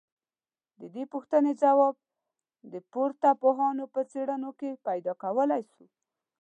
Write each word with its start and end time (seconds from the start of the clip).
ددې 0.81 1.03
پوښتني 1.13 1.53
ځواب 1.61 1.95
د 2.73 2.75
پورته 2.91 3.27
پوهانو 3.41 3.85
په 3.93 4.01
څېړنو 4.11 4.49
کي 4.59 4.69
پيدا 4.87 5.13
کولای 5.23 5.63
سو 5.73 5.83